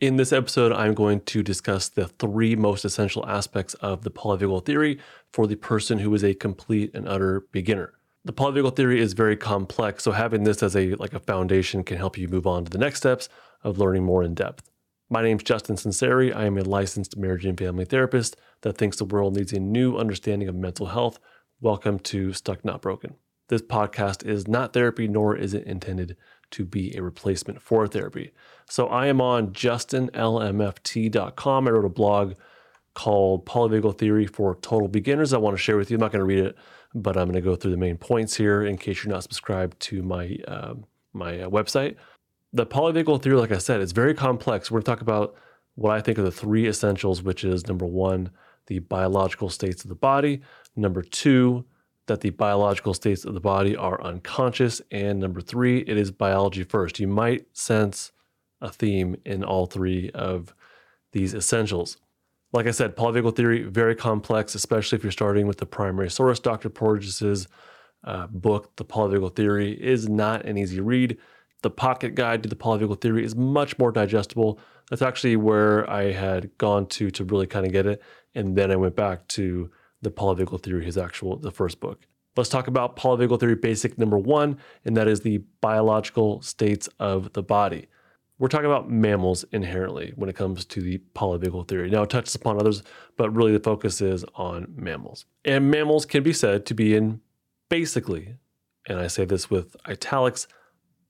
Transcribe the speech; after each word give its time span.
In 0.00 0.14
this 0.14 0.32
episode, 0.32 0.70
I'm 0.70 0.94
going 0.94 1.22
to 1.22 1.42
discuss 1.42 1.88
the 1.88 2.06
three 2.06 2.54
most 2.54 2.84
essential 2.84 3.26
aspects 3.26 3.74
of 3.74 4.04
the 4.04 4.12
polyvagal 4.12 4.64
theory 4.64 5.00
for 5.32 5.48
the 5.48 5.56
person 5.56 5.98
who 5.98 6.14
is 6.14 6.22
a 6.22 6.34
complete 6.34 6.92
and 6.94 7.08
utter 7.08 7.48
beginner. 7.50 7.94
The 8.24 8.32
polyvagal 8.32 8.76
theory 8.76 9.00
is 9.00 9.14
very 9.14 9.36
complex, 9.36 10.04
so 10.04 10.12
having 10.12 10.44
this 10.44 10.62
as 10.62 10.76
a 10.76 10.94
like 10.94 11.14
a 11.14 11.18
foundation 11.18 11.82
can 11.82 11.96
help 11.96 12.16
you 12.16 12.28
move 12.28 12.46
on 12.46 12.64
to 12.64 12.70
the 12.70 12.78
next 12.78 12.98
steps 12.98 13.28
of 13.64 13.78
learning 13.78 14.04
more 14.04 14.22
in 14.22 14.34
depth. 14.34 14.70
My 15.10 15.20
name 15.20 15.38
is 15.38 15.42
Justin 15.42 15.74
Sunseri. 15.74 16.32
I 16.32 16.44
am 16.44 16.56
a 16.58 16.62
licensed 16.62 17.16
marriage 17.16 17.44
and 17.44 17.58
family 17.58 17.84
therapist 17.84 18.36
that 18.60 18.78
thinks 18.78 18.98
the 18.98 19.04
world 19.04 19.34
needs 19.34 19.52
a 19.52 19.58
new 19.58 19.96
understanding 19.96 20.46
of 20.46 20.54
mental 20.54 20.86
health. 20.86 21.18
Welcome 21.60 21.98
to 22.00 22.32
Stuck 22.32 22.64
Not 22.64 22.82
Broken. 22.82 23.16
This 23.48 23.62
podcast 23.62 24.24
is 24.24 24.46
not 24.46 24.74
therapy, 24.74 25.08
nor 25.08 25.34
is 25.34 25.54
it 25.54 25.64
intended 25.64 26.16
to 26.52 26.64
be 26.64 26.96
a 26.96 27.02
replacement 27.02 27.60
for 27.62 27.86
therapy. 27.86 28.32
So 28.68 28.88
I 28.88 29.06
am 29.06 29.20
on 29.20 29.52
justinlmft.com. 29.52 31.68
I 31.68 31.70
wrote 31.70 31.84
a 31.84 31.90
blog 31.90 32.34
called 32.94 33.46
Polyvagal 33.46 33.98
Theory 33.98 34.26
for 34.26 34.56
Total 34.56 34.88
Beginners. 34.88 35.32
I 35.32 35.38
want 35.38 35.56
to 35.56 35.62
share 35.62 35.76
with 35.76 35.90
you. 35.90 35.96
I'm 35.96 36.00
not 36.00 36.12
going 36.12 36.20
to 36.20 36.24
read 36.24 36.44
it, 36.44 36.56
but 36.94 37.16
I'm 37.16 37.26
going 37.26 37.34
to 37.34 37.40
go 37.40 37.56
through 37.56 37.70
the 37.70 37.76
main 37.76 37.96
points 37.96 38.36
here 38.36 38.64
in 38.64 38.76
case 38.76 39.04
you're 39.04 39.12
not 39.12 39.22
subscribed 39.22 39.78
to 39.80 40.02
my 40.02 40.36
uh, 40.48 40.74
my 41.12 41.40
uh, 41.40 41.48
website. 41.48 41.96
The 42.52 42.66
polyvagal 42.66 43.22
theory, 43.22 43.36
like 43.36 43.52
I 43.52 43.58
said, 43.58 43.80
is 43.80 43.92
very 43.92 44.14
complex. 44.14 44.70
We're 44.70 44.80
going 44.80 44.84
to 44.84 44.90
talk 44.90 45.00
about 45.00 45.36
what 45.74 45.92
I 45.92 46.00
think 46.00 46.18
are 46.18 46.22
the 46.22 46.32
three 46.32 46.66
essentials, 46.66 47.22
which 47.22 47.44
is 47.44 47.68
number 47.68 47.86
one, 47.86 48.30
the 48.66 48.80
biological 48.80 49.48
states 49.48 49.84
of 49.84 49.88
the 49.88 49.94
body. 49.94 50.40
Number 50.74 51.02
two, 51.02 51.64
that 52.08 52.20
the 52.20 52.30
biological 52.30 52.92
states 52.92 53.24
of 53.24 53.34
the 53.34 53.40
body 53.40 53.76
are 53.76 54.02
unconscious. 54.02 54.82
And 54.90 55.20
number 55.20 55.40
three, 55.40 55.78
it 55.80 55.96
is 55.96 56.10
biology 56.10 56.64
first. 56.64 56.98
You 56.98 57.08
might 57.08 57.46
sense 57.56 58.12
a 58.60 58.70
theme 58.70 59.16
in 59.24 59.44
all 59.44 59.66
three 59.66 60.10
of 60.10 60.54
these 61.12 61.34
essentials. 61.34 61.96
Like 62.52 62.66
I 62.66 62.72
said, 62.72 62.96
polyvagal 62.96 63.36
theory, 63.36 63.62
very 63.62 63.94
complex, 63.94 64.54
especially 64.54 64.96
if 64.96 65.02
you're 65.02 65.12
starting 65.12 65.46
with 65.46 65.58
the 65.58 65.66
primary 65.66 66.10
source. 66.10 66.40
Dr. 66.40 66.70
Porges's 66.70 67.46
uh, 68.04 68.26
book, 68.28 68.74
The 68.76 68.84
Polyvagal 68.84 69.36
Theory, 69.36 69.72
is 69.72 70.08
not 70.08 70.44
an 70.44 70.56
easy 70.56 70.80
read. 70.80 71.18
The 71.62 71.70
pocket 71.70 72.14
guide 72.14 72.42
to 72.44 72.48
the 72.48 72.56
polyvagal 72.56 73.00
theory 73.00 73.24
is 73.24 73.34
much 73.34 73.78
more 73.78 73.90
digestible. 73.90 74.60
That's 74.88 75.02
actually 75.02 75.36
where 75.36 75.88
I 75.90 76.12
had 76.12 76.56
gone 76.56 76.86
to 76.86 77.10
to 77.10 77.24
really 77.24 77.46
kind 77.46 77.66
of 77.66 77.72
get 77.72 77.86
it. 77.86 78.00
And 78.34 78.56
then 78.56 78.70
I 78.70 78.76
went 78.76 78.94
back 78.94 79.26
to 79.28 79.70
the 80.02 80.10
polyvagal 80.10 80.62
theory, 80.62 80.84
his 80.84 80.98
actual, 80.98 81.36
the 81.36 81.50
first 81.50 81.80
book. 81.80 82.06
Let's 82.36 82.48
talk 82.48 82.68
about 82.68 82.96
polyvagal 82.96 83.40
theory 83.40 83.56
basic 83.56 83.98
number 83.98 84.18
one, 84.18 84.58
and 84.84 84.96
that 84.96 85.08
is 85.08 85.20
the 85.20 85.38
biological 85.60 86.40
states 86.42 86.88
of 87.00 87.32
the 87.32 87.42
body. 87.42 87.88
We're 88.38 88.48
talking 88.48 88.66
about 88.66 88.88
mammals 88.88 89.44
inherently 89.50 90.12
when 90.14 90.30
it 90.30 90.36
comes 90.36 90.64
to 90.66 90.80
the 90.80 90.98
polyvagal 91.16 91.66
theory. 91.66 91.90
Now, 91.90 92.02
it 92.02 92.10
touches 92.10 92.36
upon 92.36 92.60
others, 92.60 92.84
but 93.16 93.34
really 93.34 93.50
the 93.50 93.58
focus 93.58 94.00
is 94.00 94.24
on 94.36 94.72
mammals. 94.76 95.24
And 95.44 95.70
mammals 95.70 96.06
can 96.06 96.22
be 96.22 96.32
said 96.32 96.64
to 96.66 96.74
be 96.74 96.94
in 96.94 97.20
basically, 97.68 98.36
and 98.86 99.00
I 99.00 99.08
say 99.08 99.24
this 99.24 99.50
with 99.50 99.74
italics, 99.86 100.46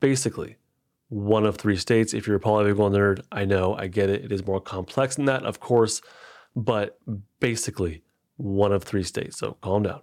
basically 0.01 0.57
one 1.11 1.45
of 1.45 1.57
three 1.57 1.77
states. 1.77 2.15
If 2.15 2.27
you're 2.27 2.37
a 2.37 2.41
polyvagal 2.41 2.91
nerd, 2.93 3.23
I 3.31 3.45
know, 3.45 3.75
I 3.75 3.89
get 3.89 4.09
it. 4.09 4.25
It 4.25 4.33
is 4.33 4.47
more 4.47 4.61
complex 4.61 5.17
than 5.17 5.27
that, 5.27 5.45
of 5.45 5.61
course, 5.61 6.01
but 6.57 6.99
basically 7.41 8.03
one 8.39 8.73
of 8.73 8.83
three 8.83 9.03
states. 9.03 9.39
So 9.39 9.59
calm 9.61 9.83
down. 9.83 10.01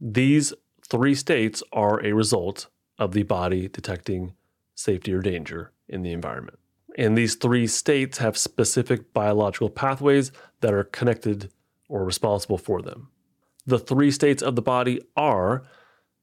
These 0.00 0.52
three 0.86 1.14
states 1.14 1.62
are 1.72 2.04
a 2.04 2.12
result 2.12 2.66
of 2.98 3.12
the 3.12 3.22
body 3.22 3.68
detecting 3.68 4.34
safety 4.74 5.12
or 5.12 5.20
danger 5.20 5.72
in 5.88 6.02
the 6.02 6.12
environment. 6.12 6.58
And 6.96 7.16
these 7.16 7.36
three 7.36 7.66
states 7.66 8.18
have 8.18 8.36
specific 8.36 9.12
biological 9.12 9.70
pathways 9.70 10.32
that 10.60 10.74
are 10.74 10.84
connected 10.84 11.50
or 11.88 12.04
responsible 12.04 12.58
for 12.58 12.82
them. 12.82 13.08
The 13.66 13.78
three 13.78 14.10
states 14.10 14.42
of 14.42 14.56
the 14.56 14.62
body 14.62 15.00
are 15.16 15.64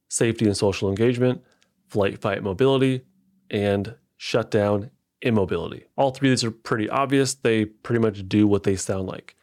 safety 0.10 0.46
and 0.46 0.56
social 0.56 0.90
engagement, 0.90 1.44
flight, 1.88 2.20
fight, 2.20 2.44
mobility, 2.44 3.02
and 3.50 3.96
shutdown, 4.18 4.92
immobility. 5.22 5.86
All 5.98 6.12
three 6.12 6.30
of 6.30 6.34
these 6.34 6.44
are 6.44 6.52
pretty 6.52 6.90
obvious. 6.90 7.34
They 7.34 7.66
pretty 7.66 8.00
much 8.00 8.28
do 8.28 8.48
what 8.48 8.64
they 8.64 8.76
sound 8.76 9.08
like. 9.08 9.36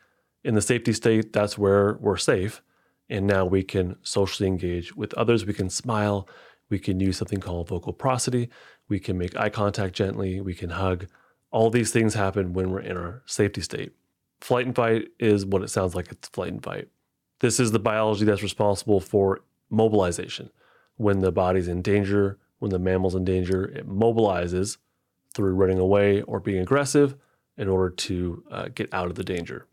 In 0.48 0.54
the 0.54 0.62
safety 0.62 0.94
state, 0.94 1.34
that's 1.34 1.58
where 1.58 1.98
we're 2.00 2.16
safe. 2.16 2.62
And 3.10 3.26
now 3.26 3.44
we 3.44 3.62
can 3.62 3.96
socially 4.02 4.48
engage 4.48 4.96
with 4.96 5.12
others. 5.12 5.44
We 5.44 5.52
can 5.52 5.68
smile. 5.68 6.26
We 6.70 6.78
can 6.78 7.00
use 7.00 7.18
something 7.18 7.38
called 7.38 7.68
vocal 7.68 7.92
prosody. 7.92 8.48
We 8.88 8.98
can 8.98 9.18
make 9.18 9.36
eye 9.36 9.50
contact 9.50 9.94
gently. 9.94 10.40
We 10.40 10.54
can 10.54 10.70
hug. 10.70 11.06
All 11.50 11.68
these 11.68 11.90
things 11.90 12.14
happen 12.14 12.54
when 12.54 12.70
we're 12.70 12.80
in 12.80 12.96
our 12.96 13.22
safety 13.26 13.60
state. 13.60 13.92
Flight 14.40 14.64
and 14.64 14.74
fight 14.74 15.08
is 15.18 15.44
what 15.44 15.62
it 15.62 15.68
sounds 15.68 15.94
like 15.94 16.10
it's 16.10 16.28
flight 16.28 16.52
and 16.54 16.64
fight. 16.64 16.88
This 17.40 17.60
is 17.60 17.72
the 17.72 17.78
biology 17.78 18.24
that's 18.24 18.42
responsible 18.42 19.00
for 19.00 19.40
mobilization. 19.68 20.48
When 20.96 21.20
the 21.20 21.30
body's 21.30 21.68
in 21.68 21.82
danger, 21.82 22.38
when 22.58 22.70
the 22.70 22.78
mammal's 22.78 23.14
in 23.14 23.26
danger, 23.26 23.66
it 23.66 23.86
mobilizes 23.86 24.78
through 25.34 25.52
running 25.52 25.78
away 25.78 26.22
or 26.22 26.40
being 26.40 26.62
aggressive 26.62 27.16
in 27.58 27.68
order 27.68 27.90
to 27.90 28.44
uh, 28.50 28.68
get 28.74 28.88
out 28.94 29.08
of 29.08 29.16
the 29.16 29.24
danger. 29.24 29.66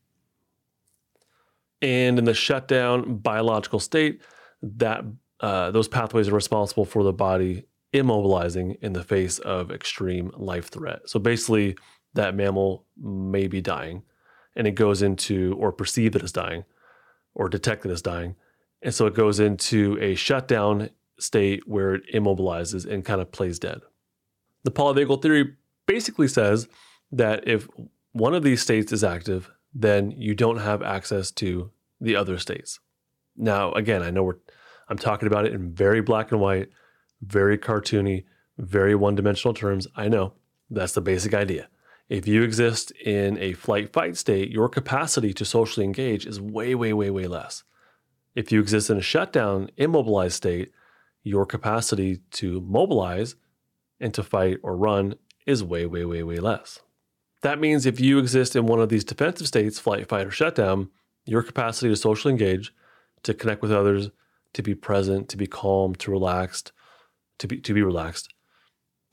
And 1.86 2.18
in 2.18 2.26
the 2.26 2.34
shutdown 2.34 3.18
biological 3.18 3.80
state, 3.80 4.22
that 4.64 5.06
uh, 5.40 5.70
those 5.70 5.88
pathways 5.88 6.28
are 6.28 6.34
responsible 6.34 6.84
for 6.84 7.04
the 7.04 7.14
body 7.14 7.68
immobilizing 7.94 8.78
in 8.82 8.94
the 8.94 9.04
face 9.04 9.38
of 9.38 9.70
extreme 9.70 10.32
life 10.36 10.70
threat. 10.70 11.02
So 11.06 11.20
basically, 11.20 11.78
that 12.16 12.34
mammal 12.34 12.86
may 13.00 13.46
be 13.46 13.62
dying, 13.62 14.02
and 14.56 14.66
it 14.66 14.72
goes 14.72 15.04
into 15.04 15.56
or 15.60 15.72
perceive 15.72 16.14
that 16.14 16.24
it's 16.24 16.32
dying, 16.32 16.66
or 17.36 17.50
detect 17.50 17.84
that 17.84 17.92
it's 17.92 18.02
dying, 18.02 18.36
and 18.82 18.94
so 18.94 19.06
it 19.06 19.14
goes 19.14 19.40
into 19.40 19.96
a 20.02 20.16
shutdown 20.16 20.90
state 21.20 21.68
where 21.68 21.94
it 21.94 22.04
immobilizes 22.14 22.86
and 22.92 23.06
kind 23.06 23.22
of 23.22 23.32
plays 23.32 23.60
dead. 23.60 23.82
The 24.64 24.72
polyvagal 24.72 25.22
theory 25.22 25.56
basically 25.86 26.30
says 26.30 26.68
that 27.12 27.48
if 27.48 27.68
one 28.14 28.34
of 28.34 28.42
these 28.42 28.62
states 28.62 28.92
is 28.92 29.04
active, 29.04 29.52
then 29.74 30.12
you 30.12 30.34
don't 30.34 30.58
have 30.58 30.82
access 30.82 31.30
to 31.32 31.70
the 32.00 32.16
other 32.16 32.38
states. 32.38 32.80
Now, 33.36 33.72
again, 33.74 34.02
I 34.02 34.12
know 34.12 34.24
we're 34.24 34.38
I'm 34.88 34.98
talking 34.98 35.28
about 35.28 35.46
it 35.46 35.54
in 35.54 35.74
very 35.74 36.02
black 36.02 36.32
and 36.32 36.40
white, 36.40 36.70
very 37.22 37.58
cartoony, 37.58 38.26
very 38.58 38.94
one-dimensional 38.94 39.54
terms. 39.54 39.88
I 39.96 40.08
know. 40.08 40.34
That's 40.70 40.94
the 40.94 41.02
basic 41.02 41.34
idea. 41.34 41.70
If 42.08 42.28
you 42.28 42.44
exist 42.44 42.92
in 42.92 43.38
a 43.40 43.54
flight 43.54 43.92
fight 43.92 44.16
state, 44.16 44.52
your 44.52 44.70
capacity 44.70 45.34
to 45.34 45.46
socially 45.46 45.86
engage 45.86 46.28
is 46.28 46.40
way, 46.40 46.76
way, 46.76 46.94
way, 46.94 47.10
way 47.10 47.26
less. 47.26 47.64
If 48.36 48.52
you 48.52 48.60
exist 48.60 48.90
in 48.90 48.98
a 48.98 49.02
shutdown, 49.02 49.72
immobilized 49.78 50.36
state, 50.36 50.72
your 51.24 51.46
capacity 51.46 52.18
to 52.32 52.62
mobilize 52.62 53.36
and 54.00 54.14
to 54.14 54.22
fight 54.22 54.58
or 54.62 54.78
run 54.78 55.16
is 55.48 55.64
way, 55.64 55.86
way, 55.88 56.06
way, 56.06 56.22
way 56.22 56.38
less. 56.38 56.80
That 57.42 57.60
means 57.60 57.86
if 57.86 58.00
you 58.00 58.20
exist 58.20 58.56
in 58.56 58.68
one 58.68 58.82
of 58.82 58.90
these 58.90 59.04
defensive 59.04 59.48
states, 59.48 59.80
flight, 59.80 60.08
fight, 60.08 60.28
or 60.28 60.32
shutdown, 60.32 60.90
your 61.26 61.44
capacity 61.44 61.90
to 61.90 61.96
socially 61.96 62.32
engage, 62.32 62.74
to 63.24 63.34
connect 63.34 63.62
with 63.62 63.72
others, 63.72 64.10
to 64.54 64.62
be 64.62 64.76
present, 64.76 65.30
to 65.30 65.38
be 65.38 65.48
calm, 65.48 65.96
to 65.96 66.12
relaxed, 66.12 66.72
to 67.40 67.48
be 67.48 67.58
to 67.60 67.74
be 67.74 67.82
relaxed, 67.82 68.34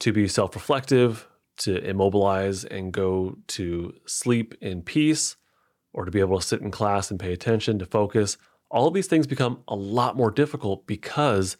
to 0.00 0.12
be 0.12 0.28
self-reflective, 0.28 1.28
to 1.58 1.78
immobilize 1.84 2.64
and 2.64 2.92
go 2.92 3.36
to 3.48 3.94
sleep 4.06 4.54
in 4.60 4.82
peace, 4.82 5.36
or 5.92 6.04
to 6.04 6.10
be 6.10 6.20
able 6.20 6.38
to 6.38 6.46
sit 6.46 6.60
in 6.60 6.70
class 6.70 7.10
and 7.10 7.20
pay 7.20 7.32
attention, 7.32 7.78
to 7.78 7.86
focus. 7.86 8.36
All 8.70 8.88
of 8.88 8.94
these 8.94 9.06
things 9.06 9.26
become 9.26 9.62
a 9.68 9.74
lot 9.74 10.16
more 10.16 10.30
difficult 10.30 10.86
because 10.86 11.56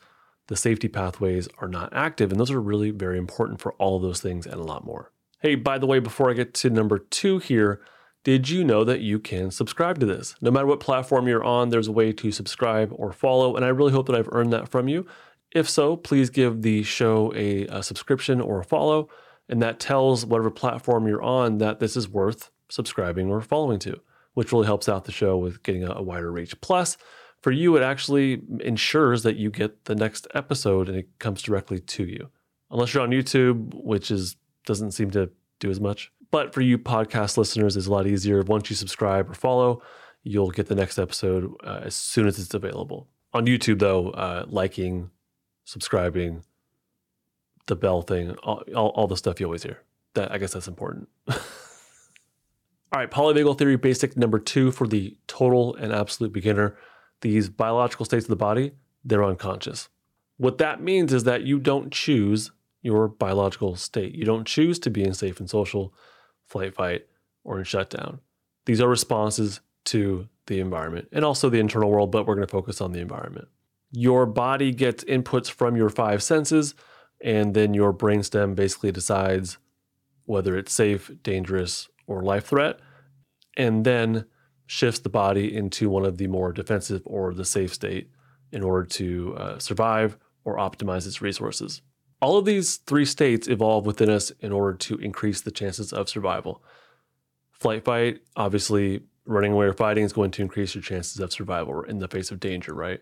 the 0.49 0.57
safety 0.57 0.89
pathways 0.89 1.49
are 1.59 1.69
not 1.69 1.93
active. 1.93 2.31
And 2.31 2.41
those 2.41 2.51
are 2.51 2.61
really 2.61 2.91
very 2.91 3.19
important 3.19 3.61
for 3.61 3.75
all 3.75 3.97
of 3.97 4.03
those 4.03 4.21
things 4.21 4.47
and 4.47 4.61
a 4.61 4.65
lot 4.65 4.85
more. 4.85 5.13
Hey, 5.41 5.55
by 5.55 5.79
the 5.79 5.87
way, 5.87 5.99
before 5.99 6.31
I 6.31 6.35
get 6.35 6.55
to 6.55 6.71
number 6.71 6.99
two 6.99 7.39
here, 7.39 7.81
did 8.25 8.49
you 8.49 8.65
know 8.65 8.85
that 8.85 9.01
you 9.01 9.19
can 9.19 9.51
subscribe 9.51 9.99
to 9.99 10.07
this? 10.07 10.37
No 10.41 10.51
matter 10.51 10.67
what 10.67 10.81
platform 10.81 11.27
you're 11.27 11.43
on, 11.43 11.71
there's 11.71 11.89
a 11.89 11.93
way 11.93 12.13
to 12.13 12.31
subscribe 12.31 12.93
or 12.95 13.13
follow, 13.13 13.57
and 13.57 13.65
I 13.65 13.69
really 13.69 13.93
hope 13.93 14.07
that 14.07 14.15
I've 14.15 14.29
earned 14.33 14.53
that 14.53 14.69
from 14.69 14.89
you. 14.89 15.07
If 15.51 15.69
so, 15.69 15.97
please 15.97 16.31
give 16.31 16.63
the 16.63 16.83
show 16.83 17.33
a, 17.35 17.67
a 17.67 17.83
subscription 17.83 18.41
or 18.41 18.61
a 18.61 18.65
follow, 18.65 19.09
and 19.49 19.61
that 19.61 19.81
tells 19.81 20.25
whatever 20.25 20.51
platform 20.51 21.07
you're 21.07 21.23
on 21.23 21.59
that 21.59 21.81
this 21.81 21.97
is 21.97 22.09
worth 22.09 22.51
subscribing 22.69 23.29
or 23.29 23.41
following 23.41 23.79
to, 23.81 24.01
which 24.35 24.53
really 24.53 24.67
helps 24.67 24.89
out 24.89 25.05
the 25.05 25.13
show 25.13 25.37
with 25.37 25.63
getting 25.63 25.85
a, 25.85 25.91
a 25.91 26.03
wider 26.03 26.31
reach. 26.31 26.59
Plus, 26.61 26.97
for 27.43 27.51
you, 27.51 27.77
it 27.77 27.83
actually 27.83 28.41
ensures 28.61 29.25
that 29.25 29.37
you 29.37 29.51
get 29.51 29.87
the 29.87 29.97
next 29.97 30.29
episode 30.33 30.89
and 30.89 30.97
it 30.97 31.09
comes 31.19 31.43
directly 31.43 31.81
to 31.81 32.05
you. 32.05 32.31
Unless 32.71 32.95
you're 32.95 33.03
on 33.03 33.11
YouTube, 33.11 33.75
which 33.75 34.11
is 34.11 34.37
doesn't 34.65 34.93
seem 34.93 35.11
to 35.11 35.29
do 35.59 35.71
as 35.71 35.81
much. 35.81 36.13
But 36.33 36.53
for 36.53 36.63
you 36.63 36.79
podcast 36.79 37.37
listeners, 37.37 37.77
it's 37.77 37.87
a 37.87 37.93
lot 37.93 38.09
easier. 38.09 38.43
Once 38.43 38.71
you 38.71 38.75
subscribe 38.75 39.31
or 39.31 39.35
follow, 39.35 39.83
you'll 40.25 40.51
get 40.51 40.67
the 40.67 40.75
next 40.75 40.99
episode 40.99 41.55
uh, 41.63 41.83
as 41.85 41.95
soon 41.95 42.27
as 42.27 42.39
it's 42.39 42.55
available. 42.55 43.07
On 43.35 43.47
YouTube, 43.47 43.79
though, 43.79 44.11
uh, 44.11 44.47
liking, 44.49 45.11
subscribing, 45.65 46.43
the 47.67 47.77
bell 47.77 48.03
thing, 48.03 48.31
all, 48.43 48.65
all, 48.75 48.89
all 48.89 49.07
the 49.07 49.17
stuff 49.17 49.39
you 49.39 49.47
always 49.47 49.63
hear. 49.63 49.83
That 50.15 50.33
I 50.33 50.39
guess 50.39 50.53
that's 50.53 50.69
important. 50.69 51.09
All 51.29 53.01
right, 53.01 53.11
polyvagal 53.11 53.57
theory 53.57 53.77
basic 53.77 54.19
number 54.19 54.39
two 54.39 54.71
for 54.71 54.87
the 54.87 55.17
total 55.27 55.75
and 55.77 55.95
absolute 55.95 56.31
beginner. 56.31 56.77
These 57.23 57.49
biological 57.49 58.05
states 58.05 58.27
of 58.27 58.29
the 58.29 58.37
body, 58.37 58.73
they're 59.03 59.25
unconscious. 59.25 59.89
What 60.37 60.59
that 60.59 60.83
means 60.83 61.15
is 61.15 61.25
that 61.25 61.45
you 61.45 61.59
don't 61.59 61.91
choose 61.91 62.51
your 62.83 63.09
biological 63.09 63.77
state. 63.77 64.15
You 64.15 64.27
don't 64.27 64.47
choose 64.47 64.79
to 64.81 64.91
be 64.91 65.03
in 65.03 65.15
safe 65.15 65.41
and 65.41 65.49
social, 65.49 65.95
flight, 66.53 66.75
fight, 66.75 67.07
or 67.45 67.59
in 67.59 67.65
shutdown. 67.65 68.21
These 68.67 68.81
are 68.81 68.89
responses 68.89 69.61
to 69.87 70.29
the 70.47 70.61
environment 70.61 71.09
and 71.13 71.25
also 71.25 71.49
the 71.49 71.59
internal 71.59 71.91
world, 71.91 72.13
but 72.13 72.27
we're 72.27 72.35
going 72.35 72.47
to 72.47 72.51
focus 72.51 72.81
on 72.81 72.93
the 72.93 73.01
environment. 73.01 73.49
Your 73.91 74.27
body 74.27 74.73
gets 74.73 75.05
inputs 75.05 75.51
from 75.51 75.77
your 75.77 75.91
five 75.91 76.23
senses, 76.23 76.75
and 77.21 77.55
then 77.55 77.75
your 77.75 77.93
brainstem 77.93 78.55
basically 78.55 78.93
decides 78.93 79.59
whether 80.25 80.57
it's 80.57 80.73
safe, 80.73 81.11
dangerous, 81.23 81.89
or 82.07 82.23
life 82.23 82.47
threat, 82.47 82.79
and 83.57 83.85
then 83.85 84.25
shifts 84.67 85.01
the 85.01 85.09
body 85.09 85.55
into 85.55 85.91
one 85.91 86.05
of 86.05 86.17
the 86.17 86.27
more 86.27 86.53
defensive 86.53 87.03
or 87.05 87.35
the 87.35 87.45
safe 87.45 87.75
state 87.75 88.11
in 88.51 88.63
order 88.63 88.87
to 88.87 89.35
uh, 89.37 89.59
survive 89.59 90.17
or 90.45 90.57
optimize 90.57 91.07
its 91.07 91.21
resources. 91.21 91.83
All 92.23 92.39
of 92.39 92.45
these 92.45 92.77
three 92.77 93.05
states 93.05 93.49
evolve 93.49 93.85
within 93.85 94.09
us 94.09 94.31
in 94.39 94.53
order 94.53 94.79
to 94.79 94.97
increase 94.99 95.41
the 95.41 95.51
chances 95.51 95.93
of 95.93 96.09
survival. 96.09 96.63
Flight 97.51 97.85
fight, 97.85 98.21
obviously, 98.37 99.03
running 99.27 99.53
away 99.53 99.67
or 99.67 99.73
fighting 99.73 100.05
is 100.05 100.13
going 100.13 100.31
to 100.31 100.43
increase 100.43 100.73
your 100.77 100.83
chances 100.83 101.19
of 101.19 101.33
survival 101.33 101.83
in 101.83 101.99
the 101.99 102.07
face 102.07 102.31
of 102.31 102.39
danger, 102.39 102.75
right? 102.75 103.01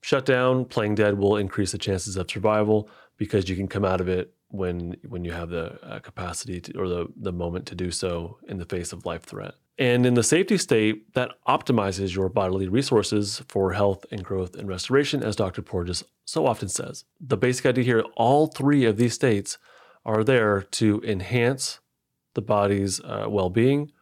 Shutdown, 0.00 0.64
playing 0.64 0.94
dead 0.94 1.18
will 1.18 1.36
increase 1.36 1.72
the 1.72 1.78
chances 1.78 2.16
of 2.16 2.30
survival 2.30 2.88
because 3.18 3.50
you 3.50 3.56
can 3.56 3.68
come 3.68 3.84
out 3.84 4.00
of 4.00 4.08
it 4.08 4.32
when 4.48 4.96
when 5.06 5.26
you 5.26 5.32
have 5.32 5.50
the 5.50 5.78
uh, 5.84 5.98
capacity 5.98 6.58
to, 6.62 6.78
or 6.78 6.88
the 6.88 7.06
the 7.16 7.32
moment 7.32 7.66
to 7.66 7.74
do 7.74 7.90
so 7.90 8.38
in 8.48 8.56
the 8.56 8.64
face 8.64 8.94
of 8.94 9.04
life 9.04 9.24
threat. 9.24 9.56
And 9.78 10.04
in 10.04 10.14
the 10.14 10.24
safety 10.24 10.58
state, 10.58 11.14
that 11.14 11.30
optimizes 11.46 12.14
your 12.14 12.28
bodily 12.28 12.66
resources 12.66 13.42
for 13.46 13.74
health 13.74 14.04
and 14.10 14.24
growth 14.24 14.56
and 14.56 14.68
restoration, 14.68 15.22
as 15.22 15.36
Dr. 15.36 15.62
Porges 15.62 16.04
so 16.24 16.46
often 16.46 16.68
says. 16.68 17.04
The 17.20 17.36
basic 17.36 17.64
idea 17.66 17.84
here 17.84 18.04
all 18.16 18.48
three 18.48 18.84
of 18.84 18.96
these 18.96 19.14
states 19.14 19.56
are 20.04 20.24
there 20.24 20.62
to 20.62 21.00
enhance 21.04 21.78
the 22.34 22.42
body's 22.42 23.00
uh, 23.00 23.26
well 23.28 23.50
being 23.50 23.92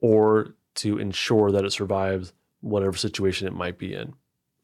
or 0.00 0.54
to 0.76 0.98
ensure 0.98 1.50
that 1.50 1.64
it 1.64 1.72
survives 1.72 2.32
whatever 2.60 2.96
situation 2.96 3.48
it 3.48 3.52
might 3.52 3.78
be 3.78 3.94
in. 3.94 4.14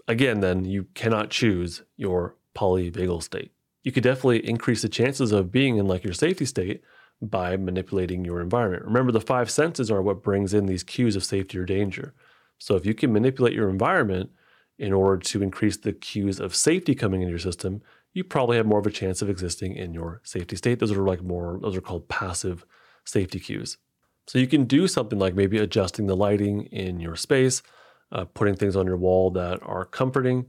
Again, 0.07 0.41
then, 0.41 0.65
you 0.65 0.85
cannot 0.95 1.31
choose 1.31 1.83
your 1.97 2.37
polyvagal 2.57 3.23
state. 3.25 3.53
You 3.83 3.93
could 3.93 4.05
definitely 4.05 4.49
increase 4.49 4.83
the 4.83 4.89
chances 4.89 5.33
of 5.33 5.53
being 5.53 5.77
in 5.77 5.87
like 5.87 6.05
your 6.05 6.13
safety 6.13 6.45
state 6.45 6.83
by 7.21 7.57
manipulating 7.57 8.25
your 8.25 8.41
environment. 8.41 8.85
Remember, 8.85 9.13
the 9.13 9.21
five 9.21 9.51
senses 9.51 9.91
are 9.91 10.03
what 10.03 10.23
brings 10.23 10.55
in 10.55 10.67
these 10.67 10.83
cues 10.83 11.17
of 11.17 11.25
safety 11.25 11.59
or 11.59 11.65
danger. 11.65 12.15
So 12.59 12.77
if 12.77 12.87
you 12.87 12.95
can 12.95 13.13
manipulate 13.13 13.55
your 13.55 13.69
environment 13.69 14.31
in 14.79 14.93
order 14.93 15.21
to 15.23 15.43
increase 15.43 15.77
the 15.77 15.93
cues 15.93 16.39
of 16.39 16.55
safety 16.55 16.95
coming 16.95 17.23
into 17.23 17.31
your 17.31 17.39
system, 17.39 17.83
you 18.13 18.25
probably 18.25 18.57
have 18.57 18.67
more 18.67 18.79
of 18.79 18.87
a 18.87 18.91
chance 18.91 19.21
of 19.21 19.29
existing 19.29 19.75
in 19.75 19.93
your 19.93 20.21
safety 20.25 20.57
state. 20.57 20.79
Those 20.79 20.93
are 20.93 21.03
like 21.03 21.23
more, 21.23 21.59
those 21.61 21.77
are 21.77 21.81
called 21.81 22.09
passive 22.09 22.65
safety 23.05 23.41
cues. 23.41 23.79
So 24.27 24.39
you 24.39 24.47
can 24.47 24.65
do 24.65 24.87
something 24.87 25.19
like 25.19 25.35
maybe 25.35 25.59
adjusting 25.59 26.07
the 26.07 26.17
lighting 26.17 26.65
in 26.67 27.01
your 27.01 27.17
space, 27.17 27.63
uh, 28.13 28.27
putting 28.27 28.55
things 28.55 28.77
on 28.77 28.87
your 28.87 28.97
wall 28.97 29.31
that 29.31 29.61
are 29.63 29.85
comforting, 29.85 30.47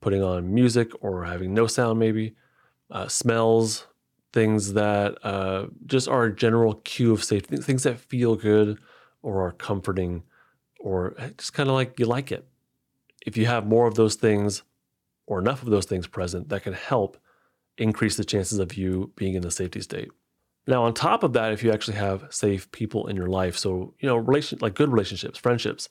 putting 0.00 0.22
on 0.22 0.52
music 0.52 0.90
or 1.00 1.24
having 1.24 1.54
no 1.54 1.66
sound 1.66 1.98
maybe, 1.98 2.34
uh, 2.90 3.06
smells, 3.08 3.86
things 4.32 4.74
that 4.74 5.18
uh, 5.24 5.66
just 5.86 6.08
are 6.08 6.24
a 6.24 6.34
general 6.34 6.74
cue 6.84 7.12
of 7.12 7.24
safety, 7.24 7.56
things 7.56 7.82
that 7.82 7.98
feel 7.98 8.36
good 8.36 8.78
or 9.22 9.46
are 9.46 9.52
comforting 9.52 10.22
or 10.78 11.14
just 11.36 11.52
kind 11.52 11.68
of 11.68 11.74
like 11.74 11.98
you 11.98 12.06
like 12.06 12.32
it. 12.32 12.46
If 13.26 13.36
you 13.36 13.46
have 13.46 13.66
more 13.66 13.86
of 13.86 13.94
those 13.94 14.14
things 14.14 14.62
or 15.26 15.38
enough 15.38 15.62
of 15.62 15.70
those 15.70 15.84
things 15.84 16.06
present, 16.06 16.48
that 16.48 16.62
can 16.62 16.72
help 16.72 17.18
increase 17.76 18.16
the 18.16 18.24
chances 18.24 18.58
of 18.58 18.74
you 18.74 19.12
being 19.16 19.34
in 19.34 19.42
the 19.42 19.50
safety 19.50 19.80
state. 19.80 20.10
Now, 20.66 20.84
on 20.84 20.94
top 20.94 21.22
of 21.22 21.32
that, 21.32 21.52
if 21.52 21.62
you 21.62 21.72
actually 21.72 21.96
have 21.96 22.26
safe 22.30 22.70
people 22.70 23.06
in 23.08 23.16
your 23.16 23.28
life, 23.28 23.56
so 23.56 23.94
you 23.98 24.08
know, 24.08 24.16
relation 24.16 24.58
like 24.60 24.74
good 24.74 24.90
relationships, 24.90 25.38
friendships, 25.38 25.88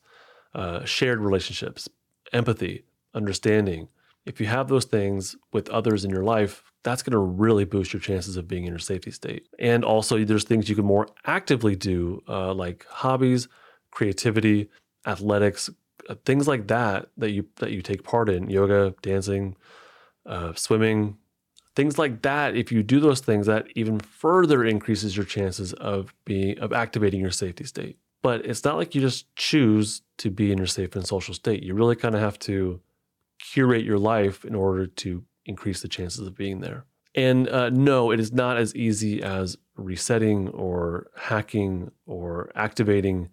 uh, 0.53 0.85
shared 0.85 1.19
relationships, 1.19 1.89
empathy, 2.33 2.85
understanding. 3.13 3.87
If 4.25 4.39
you 4.39 4.47
have 4.47 4.67
those 4.67 4.85
things 4.85 5.35
with 5.51 5.69
others 5.69 6.05
in 6.05 6.11
your 6.11 6.23
life, 6.23 6.68
that's 6.83 7.03
going 7.03 7.11
to 7.11 7.17
really 7.17 7.65
boost 7.65 7.93
your 7.93 7.99
chances 7.99 8.37
of 8.37 8.47
being 8.47 8.63
in 8.63 8.69
your 8.69 8.79
safety 8.79 9.11
state. 9.11 9.47
And 9.59 9.83
also, 9.83 10.23
there's 10.23 10.45
things 10.45 10.69
you 10.69 10.75
can 10.75 10.85
more 10.85 11.07
actively 11.25 11.75
do, 11.75 12.23
uh, 12.27 12.53
like 12.53 12.85
hobbies, 12.87 13.47
creativity, 13.91 14.69
athletics, 15.05 15.69
uh, 16.09 16.15
things 16.25 16.47
like 16.47 16.67
that 16.67 17.09
that 17.17 17.31
you 17.31 17.45
that 17.57 17.71
you 17.71 17.81
take 17.81 18.03
part 18.03 18.29
in, 18.29 18.49
yoga, 18.49 18.95
dancing, 19.01 19.55
uh, 20.25 20.53
swimming, 20.53 21.17
things 21.75 21.97
like 21.97 22.21
that. 22.21 22.55
If 22.55 22.71
you 22.71 22.81
do 22.83 22.99
those 22.99 23.19
things, 23.19 23.45
that 23.47 23.67
even 23.75 23.99
further 23.99 24.63
increases 24.63 25.15
your 25.15 25.25
chances 25.25 25.73
of 25.73 26.13
being 26.25 26.57
of 26.59 26.71
activating 26.71 27.19
your 27.19 27.31
safety 27.31 27.65
state. 27.65 27.97
But 28.21 28.45
it's 28.45 28.63
not 28.63 28.75
like 28.75 28.95
you 28.95 29.01
just 29.01 29.33
choose 29.35 30.01
to 30.17 30.29
be 30.29 30.51
in 30.51 30.57
your 30.57 30.67
safe 30.67 30.95
and 30.95 31.07
social 31.07 31.33
state. 31.33 31.63
You 31.63 31.73
really 31.73 31.95
kind 31.95 32.15
of 32.15 32.21
have 32.21 32.37
to 32.39 32.81
curate 33.39 33.85
your 33.85 33.97
life 33.97 34.43
in 34.43 34.55
order 34.55 34.87
to 34.87 35.23
increase 35.45 35.81
the 35.81 35.87
chances 35.87 36.27
of 36.27 36.35
being 36.35 36.61
there. 36.61 36.85
And 37.15 37.49
uh, 37.49 37.69
no, 37.69 38.11
it 38.11 38.19
is 38.19 38.31
not 38.31 38.57
as 38.57 38.75
easy 38.75 39.23
as 39.23 39.57
resetting 39.75 40.49
or 40.49 41.09
hacking 41.17 41.91
or 42.05 42.51
activating 42.55 43.29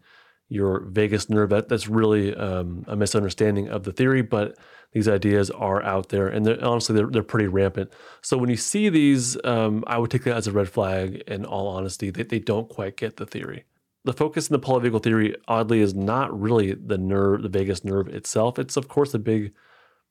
your 0.49 0.81
vagus 0.89 1.29
nerve. 1.29 1.51
That, 1.51 1.69
that's 1.69 1.89
really 1.89 2.35
um, 2.35 2.85
a 2.87 2.97
misunderstanding 2.97 3.69
of 3.69 3.83
the 3.83 3.93
theory, 3.93 4.23
but 4.23 4.57
these 4.93 5.09
ideas 5.09 5.51
are 5.51 5.83
out 5.83 6.09
there 6.09 6.29
and 6.29 6.47
they're, 6.47 6.65
honestly, 6.65 6.95
they're, 6.95 7.09
they're 7.09 7.23
pretty 7.23 7.49
rampant. 7.49 7.93
So 8.23 8.39
when 8.39 8.49
you 8.49 8.57
see 8.57 8.89
these, 8.89 9.37
um, 9.45 9.85
I 9.87 9.99
would 9.99 10.11
take 10.11 10.25
that 10.25 10.37
as 10.37 10.47
a 10.47 10.53
red 10.53 10.71
flag 10.71 11.23
in 11.27 11.45
all 11.45 11.69
honesty, 11.69 12.11
they, 12.11 12.23
they 12.23 12.39
don't 12.39 12.69
quite 12.69 12.97
get 12.97 13.17
the 13.17 13.27
theory. 13.27 13.65
The 14.05 14.13
focus 14.13 14.49
in 14.49 14.53
the 14.53 14.65
polyvagal 14.65 15.03
theory, 15.03 15.35
oddly, 15.49 15.81
is 15.81 15.93
not 15.93 16.41
really 16.41 16.73
the 16.73 16.97
nerve, 16.97 17.43
the 17.43 17.49
vagus 17.49 17.85
nerve 17.85 18.07
itself. 18.09 18.57
It's, 18.57 18.77
of 18.77 18.87
course, 18.87 19.13
a 19.15 19.19
big 19.19 19.53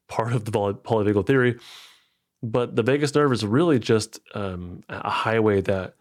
part 0.07 0.33
of 0.33 0.45
the 0.45 0.51
polyvagal 0.51 1.25
theory, 1.25 1.59
but 2.43 2.75
the 2.75 2.83
vagus 2.83 3.13
nerve 3.15 3.31
is 3.31 3.45
really 3.45 3.79
just 3.79 4.19
um, 4.33 4.83
a 4.89 5.09
highway 5.09 5.61
that 5.61 5.95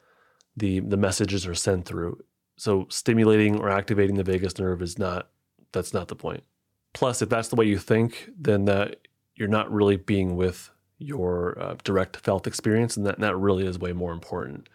the 0.57 0.81
the 0.81 0.97
messages 0.97 1.47
are 1.47 1.55
sent 1.55 1.87
through. 1.87 2.23
So 2.57 2.87
stimulating 2.89 3.59
or 3.59 3.71
activating 3.71 4.17
the 4.17 4.23
vagus 4.23 4.59
nerve 4.59 4.83
is 4.83 4.99
not 4.99 5.29
that's 5.73 5.93
not 5.93 6.09
the 6.09 6.17
point. 6.17 6.45
Plus, 6.93 7.23
if 7.23 7.29
that's 7.29 7.49
the 7.49 7.57
way 7.57 7.67
you 7.67 7.79
think, 7.79 8.31
then 8.39 8.67
that 8.67 9.09
you're 9.35 9.49
not 9.49 9.73
really 9.73 9.97
being 9.97 10.37
with 10.37 10.71
your 10.99 11.61
uh, 11.61 11.75
direct 11.83 12.17
felt 12.19 12.47
experience, 12.47 12.97
and 12.97 13.05
that, 13.05 13.19
that 13.19 13.37
really 13.37 13.67
is 13.67 13.79
way 13.79 13.93
more 13.93 14.13
important. 14.13 14.69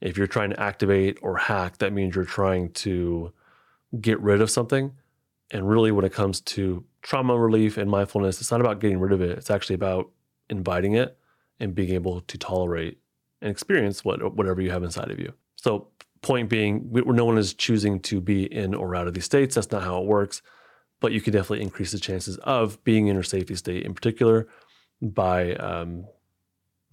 If 0.00 0.18
you're 0.18 0.26
trying 0.26 0.50
to 0.50 0.60
activate 0.60 1.18
or 1.22 1.36
hack, 1.36 1.78
that 1.78 1.92
means 1.92 2.16
you're 2.16 2.24
trying 2.24 2.72
to 2.72 3.32
get 4.00 4.20
rid 4.20 4.40
of 4.40 4.50
something. 4.50 4.92
And 5.52 5.68
really, 5.68 5.92
when 5.92 6.04
it 6.04 6.12
comes 6.12 6.40
to 6.40 6.84
trauma 7.02 7.38
relief 7.38 7.76
and 7.76 7.90
mindfulness, 7.90 8.40
it's 8.40 8.50
not 8.50 8.60
about 8.60 8.80
getting 8.80 9.00
rid 9.00 9.12
of 9.12 9.20
it. 9.20 9.38
It's 9.38 9.50
actually 9.50 9.74
about 9.74 10.10
inviting 10.48 10.94
it 10.94 11.16
and 11.58 11.74
being 11.74 11.90
able 11.90 12.20
to 12.22 12.38
tolerate 12.38 12.98
and 13.40 13.50
experience 13.50 14.04
what, 14.04 14.34
whatever 14.34 14.60
you 14.60 14.70
have 14.70 14.82
inside 14.82 15.10
of 15.10 15.18
you. 15.18 15.32
So, 15.56 15.88
point 16.22 16.50
being, 16.50 16.90
we, 16.90 17.00
no 17.02 17.24
one 17.24 17.38
is 17.38 17.54
choosing 17.54 18.00
to 18.00 18.20
be 18.20 18.44
in 18.44 18.74
or 18.74 18.94
out 18.94 19.06
of 19.06 19.14
these 19.14 19.24
states. 19.24 19.54
That's 19.54 19.70
not 19.70 19.82
how 19.82 20.00
it 20.02 20.06
works. 20.06 20.42
But 21.00 21.12
you 21.12 21.22
can 21.22 21.32
definitely 21.32 21.62
increase 21.64 21.92
the 21.92 21.98
chances 21.98 22.36
of 22.38 22.82
being 22.84 23.06
in 23.06 23.16
a 23.16 23.24
safety 23.24 23.54
state, 23.54 23.84
in 23.84 23.94
particular, 23.94 24.48
by 25.00 25.54
um, 25.54 26.04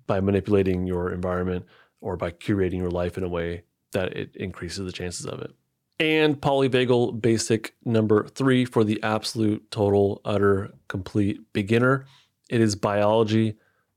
by 0.05 0.21
manipulating 0.21 0.87
your 0.87 1.11
environment 1.11 1.65
or 1.99 2.15
by 2.15 2.31
curating 2.31 2.77
your 2.77 2.89
life 2.89 3.17
in 3.17 3.25
a 3.25 3.27
way 3.27 3.63
that 3.91 4.15
it 4.15 4.35
increases 4.37 4.85
the 4.85 4.91
chances 4.93 5.25
of 5.25 5.41
it. 5.41 5.51
And 5.99 6.39
polyvagal 6.39 7.21
basic 7.21 7.73
number 7.83 8.27
three 8.27 8.65
for 8.65 8.83
the 8.83 9.01
absolute, 9.01 9.71
total, 9.71 10.21
utter, 10.23 10.73
complete 10.87 11.41
beginner. 11.53 12.05
It 12.49 12.61
is 12.61 12.75
biology 12.75 13.55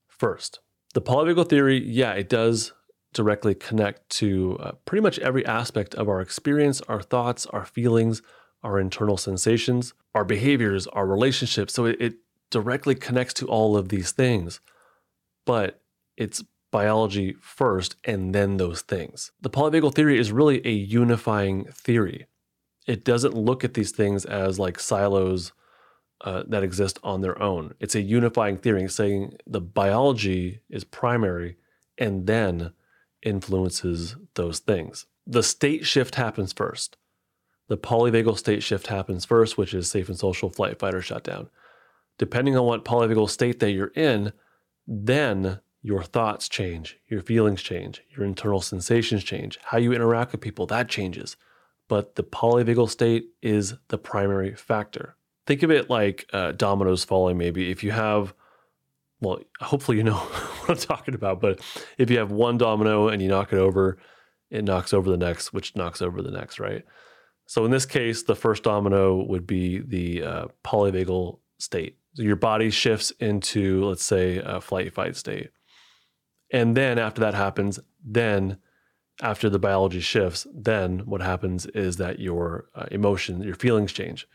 first. 0.09 0.61
The 0.95 1.03
polyvagal 1.03 1.49
theory, 1.49 1.85
yeah, 1.85 2.13
it 2.13 2.29
does 2.29 2.73
directly 3.13 3.55
connect 3.55 4.09
to 4.09 4.57
uh, 4.61 4.73
pretty 4.85 5.03
much 5.03 5.19
every 5.19 5.45
aspect 5.45 5.95
of 5.95 6.09
our 6.09 6.21
experience, 6.21 6.81
our 6.83 7.03
thoughts, 7.03 7.45
our 7.47 7.65
feelings, 7.65 8.23
our 8.63 8.79
internal 8.79 9.17
sensations, 9.17 9.93
our 10.15 10.25
behaviors, 10.25 10.87
our 10.89 11.07
relationships. 11.07 11.75
So 11.75 11.85
it, 11.85 11.97
it 12.01 12.15
directly 12.51 12.95
connects 12.95 13.35
to 13.35 13.47
all 13.47 13.77
of 13.77 13.89
these 13.89 14.13
things. 14.13 14.61
But 15.45 15.83
it's 16.17 16.43
biology 16.71 17.37
first 17.41 17.97
and 18.05 18.35
then 18.35 18.57
those 18.57 18.83
things. 18.83 19.33
The 19.41 19.51
polyvagal 19.51 19.95
theory 19.95 20.19
is 20.19 20.33
really 20.33 20.65
a 20.67 20.71
unifying 20.71 21.65
theory. 21.67 22.27
It 22.87 23.05
doesn't 23.05 23.35
look 23.35 23.65
at 23.65 23.75
these 23.75 23.91
things 23.91 24.25
as 24.25 24.59
like 24.59 24.79
silos 24.79 25.53
uh, 26.23 26.43
that 26.49 26.63
exist 26.63 26.99
on 27.03 27.21
their 27.21 27.41
own. 27.43 27.75
It's 27.81 27.95
a 27.95 28.01
unifying 28.01 28.59
theory 28.59 28.89
saying 28.89 29.35
the 29.47 29.61
biology 29.61 30.61
is 30.69 30.85
primary 30.85 31.57
and 31.99 32.27
then 32.27 32.73
influences 33.23 34.17
those 34.35 34.59
things. 34.59 35.07
The 35.27 35.43
state 35.43 35.87
shift 35.87 36.17
happens 36.17 36.53
first. 36.53 36.97
The 37.69 37.79
polyvagal 37.79 38.37
state 38.39 38.63
shift 38.63 38.89
happens 38.89 39.25
first, 39.25 39.57
which 39.57 39.75
is 39.75 39.89
safe 39.89 40.09
and 40.09 40.19
social 40.19 40.51
flight, 40.51 40.79
fight, 40.79 40.95
or 40.95 41.03
shutdown. 41.03 41.49
Depending 42.19 42.57
on 42.57 42.67
what 42.67 42.85
polyvagal 42.85 43.31
state 43.31 43.61
that 43.61 43.71
you're 43.71 43.93
in, 43.95 44.33
then 44.87 45.61
your 45.83 46.03
thoughts 46.03 46.49
change, 46.49 46.99
your 47.09 47.23
feelings 47.23 47.63
change, 47.63 48.03
your 48.15 48.25
internal 48.25 48.61
sensations 48.61 49.25
change, 49.25 49.59
how 49.63 49.79
you 49.79 49.93
interact 49.93 50.33
with 50.33 50.41
people, 50.41 50.67
that 50.67 50.89
changes. 50.89 51.37
But 51.89 52.15
the 52.15 52.23
polyvagal 52.23 52.91
state 52.91 53.27
is 53.43 53.75
the 53.89 53.99
primary 53.99 54.55
factor. 54.55 55.17
Think 55.47 55.63
of 55.63 55.71
it 55.71 55.91
like 55.91 56.27
uh, 56.33 56.53
dominoes 56.53 57.03
falling, 57.03 57.39
maybe. 57.39 57.71
If 57.71 57.83
you 57.83 57.91
have, 57.93 58.35
well, 59.21 59.41
hopefully 59.61 59.97
you 59.97 60.05
know 60.05 60.15
what 60.67 60.71
I'm 60.71 60.77
talking 60.77 61.15
about, 61.15 61.41
but 61.41 61.61
if 61.99 62.11
you 62.11 62.19
have 62.19 62.31
one 62.31 62.59
domino 62.59 63.09
and 63.09 63.23
you 63.23 63.29
knock 63.29 63.53
it 63.53 63.59
over, 63.59 63.99
it 64.51 64.65
knocks 64.65 64.93
over 64.93 65.11
the 65.11 65.17
next, 65.17 65.53
which 65.53 65.75
knocks 65.75 66.03
over 66.03 66.21
the 66.23 66.31
next, 66.31 66.61
right? 66.61 66.85
So 67.47 67.65
in 67.65 67.71
this 67.71 67.87
case, 67.87 68.23
the 68.23 68.37
first 68.37 68.63
domino 68.63 69.25
would 69.25 69.47
be 69.47 69.79
the 69.79 70.23
uh, 70.23 70.45
polyvagal 70.65 71.39
state. 71.59 71.97
So 72.15 72.23
your 72.23 72.37
body 72.37 72.71
shifts 72.71 73.13
into, 73.19 73.85
let's 73.87 74.05
say, 74.05 74.39
a 74.45 74.61
flight 74.61 74.93
fight 74.93 75.17
state. 75.17 75.51
And 76.53 76.77
then 76.77 76.99
after 76.99 77.21
that 77.21 77.35
happens, 77.35 77.79
then 78.05 78.59
after 79.23 79.51
the 79.51 79.59
biology 79.59 80.01
shifts, 80.01 80.47
then 80.53 81.01
what 81.01 81.21
happens 81.21 81.67
is 81.67 81.97
that 81.97 82.19
your 82.19 82.67
uh, 82.75 82.87
emotion, 82.91 83.43
your 83.43 83.55
feelings 83.55 83.93
change, 83.93 84.27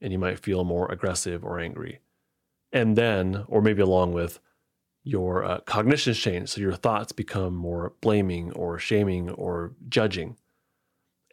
and 0.00 0.12
you 0.12 0.18
might 0.18 0.38
feel 0.38 0.64
more 0.64 0.90
aggressive 0.92 1.44
or 1.44 1.58
angry. 1.58 2.00
And 2.72 2.96
then, 2.96 3.44
or 3.48 3.62
maybe 3.62 3.82
along 3.82 4.12
with 4.12 4.40
your 5.02 5.44
uh, 5.44 5.60
cognitions 5.60 6.18
change. 6.18 6.48
So 6.48 6.60
your 6.60 6.74
thoughts 6.74 7.12
become 7.12 7.54
more 7.54 7.94
blaming 8.00 8.52
or 8.52 8.78
shaming 8.78 9.30
or 9.30 9.74
judging. 9.88 10.36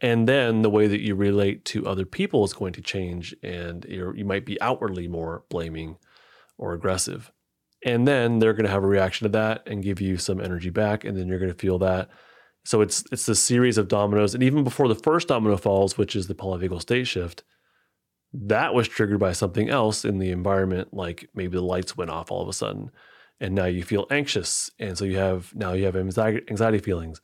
And 0.00 0.28
then 0.28 0.62
the 0.62 0.70
way 0.70 0.88
that 0.88 1.00
you 1.00 1.14
relate 1.14 1.64
to 1.66 1.86
other 1.86 2.04
people 2.04 2.44
is 2.44 2.52
going 2.52 2.72
to 2.72 2.82
change, 2.82 3.34
and 3.42 3.86
you 3.88 4.24
might 4.24 4.44
be 4.44 4.60
outwardly 4.60 5.06
more 5.06 5.44
blaming 5.48 5.96
or 6.58 6.72
aggressive. 6.72 7.32
And 7.84 8.06
then 8.06 8.38
they're 8.38 8.52
going 8.52 8.66
to 8.66 8.70
have 8.70 8.84
a 8.84 8.88
reaction 8.88 9.24
to 9.24 9.32
that 9.32 9.62
and 9.66 9.82
give 9.82 10.00
you 10.00 10.16
some 10.16 10.40
energy 10.40 10.70
back, 10.70 11.04
and 11.04 11.16
then 11.16 11.26
you're 11.26 11.38
going 11.38 11.52
to 11.52 11.58
feel 11.58 11.78
that. 11.78 12.10
So 12.64 12.80
it's 12.80 13.04
it's 13.10 13.28
a 13.28 13.34
series 13.34 13.76
of 13.76 13.88
dominoes, 13.88 14.34
and 14.34 14.42
even 14.42 14.62
before 14.62 14.86
the 14.86 14.94
first 14.94 15.28
domino 15.28 15.56
falls, 15.56 15.98
which 15.98 16.14
is 16.14 16.28
the 16.28 16.34
polyvagal 16.34 16.80
state 16.80 17.08
shift, 17.08 17.42
that 18.32 18.72
was 18.72 18.86
triggered 18.86 19.18
by 19.18 19.32
something 19.32 19.68
else 19.68 20.04
in 20.04 20.18
the 20.18 20.30
environment, 20.30 20.94
like 20.94 21.28
maybe 21.34 21.56
the 21.56 21.62
lights 21.62 21.96
went 21.96 22.10
off 22.10 22.30
all 22.30 22.40
of 22.40 22.48
a 22.48 22.52
sudden, 22.52 22.90
and 23.40 23.54
now 23.54 23.64
you 23.64 23.82
feel 23.82 24.06
anxious, 24.12 24.70
and 24.78 24.96
so 24.96 25.04
you 25.04 25.16
have 25.16 25.52
now 25.56 25.72
you 25.72 25.84
have 25.86 25.96
anxiety, 25.96 26.42
anxiety 26.48 26.78
feelings. 26.78 27.20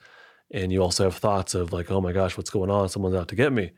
And 0.51 0.73
you 0.73 0.83
also 0.83 1.05
have 1.05 1.17
thoughts 1.17 1.55
of 1.55 1.75
like 1.75 1.91
oh 1.91 2.01
my 2.01 2.13
gosh 2.13 2.37
what's 2.37 2.51
going 2.51 2.71
on? 2.71 2.89
Someone's 2.89 3.15
out 3.15 3.29
to 3.29 3.37
get 3.37 3.53
me 3.53 3.73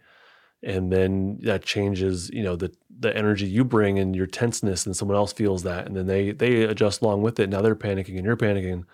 and 0.63 0.93
then 0.93 1.39
that 1.43 1.65
changes 1.65 2.31
you 2.31 2.43
know 2.43 2.57
the 2.57 2.73
the 2.99 3.17
energy 3.17 3.47
you 3.47 3.65
bring 3.65 3.99
and 3.99 4.15
your 4.15 4.27
tenseness 4.27 4.85
and 4.85 4.97
someone 4.97 5.17
else 5.17 5.33
feels 5.33 5.63
that 5.63 5.87
and 5.87 5.97
then 5.97 6.07
they 6.07 6.33
they 6.33 6.63
adjust 6.63 7.03
along 7.03 7.23
with 7.23 7.41
it 7.41 7.49
now 7.49 7.63
they're 7.63 7.75
panicking 7.75 8.17
and 8.17 8.25
you're 8.25 8.37
panicking 8.37 8.85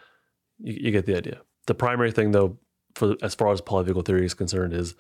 you, 0.59 0.75
you 0.81 0.91
get 0.91 1.07
the 1.07 1.17
idea 1.17 1.41
the 1.67 1.75
primary 1.75 2.13
thing 2.13 2.33
though 2.33 2.57
for 2.95 3.17
as 3.23 3.35
far 3.35 3.53
as 3.53 3.61
polyvagal 3.61 4.05
theory 4.05 4.25
is 4.25 4.35
concerned 4.35 4.73
is 4.73 4.95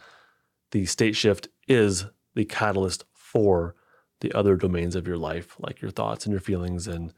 the 0.72 0.84
state 0.86 1.14
shift 1.14 1.48
is 1.68 2.06
the 2.34 2.44
catalyst 2.44 3.04
for 3.14 3.74
the 4.20 4.32
other 4.32 4.56
domains 4.56 4.96
of 4.96 5.06
your 5.06 5.18
life 5.18 5.56
like 5.60 5.80
your 5.80 5.90
thoughts 5.90 6.26
and 6.26 6.32
your 6.32 6.40
feelings 6.40 6.88
and 6.88 7.12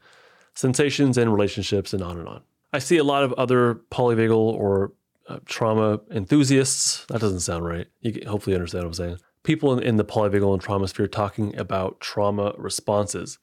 sensations 0.53 1.17
and 1.17 1.31
relationships 1.31 1.93
and 1.93 2.03
on 2.03 2.17
and 2.17 2.27
on 2.27 2.41
i 2.71 2.77
see 2.77 2.97
a 2.97 3.03
lot 3.03 3.23
of 3.23 3.33
other 3.33 3.81
polyvagal 3.91 4.37
or 4.37 4.93
uh, 5.29 5.37
trauma 5.45 5.99
enthusiasts. 6.11 7.05
That 7.05 7.21
doesn't 7.21 7.41
sound 7.41 7.63
right. 7.63 7.87
You 8.01 8.19
hopefully 8.27 8.55
understand 8.55 8.83
what 8.83 8.87
I'm 8.87 8.93
saying. 8.95 9.17
People 9.49 9.75
in, 9.75 9.81
in 9.83 9.95
the 9.95 10.05
polyvagal 10.05 10.53
and 10.53 10.61
trauma 10.61 10.87
sphere 10.87 11.07
talking 11.07 11.57
about 11.57 11.99
trauma 11.99 12.53
responses. 12.55 13.39